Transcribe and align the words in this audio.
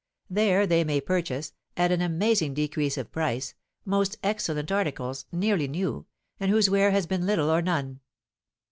There 0.31 0.65
they 0.65 0.83
may 0.83 0.99
purchase, 0.99 1.53
at 1.77 1.91
an 1.91 2.01
amazing 2.01 2.55
decrease 2.55 2.97
of 2.97 3.11
price, 3.11 3.53
most 3.85 4.17
excellent 4.23 4.71
articles, 4.71 5.27
nearly 5.31 5.67
new, 5.67 6.07
and 6.39 6.49
whose 6.49 6.71
wear 6.71 6.89
has 6.89 7.05
been 7.05 7.27
little 7.27 7.51
or 7.51 7.61
none. 7.61 7.99